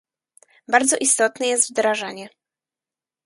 [0.67, 2.29] Bardzo istotne jest wdrażanie